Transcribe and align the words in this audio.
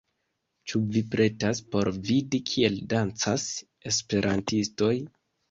Ĉu 0.69 0.79
vi 0.95 1.03
pretas 1.15 1.61
por 1.75 1.89
vidi 2.07 2.41
kiel 2.53 2.81
dancas 2.95 3.45
esperantistoj 3.93 4.93